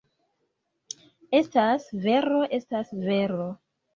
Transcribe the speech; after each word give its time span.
Estas 1.41 1.85
vero, 2.07 2.41
estas 2.59 2.97
vero! 3.05 3.47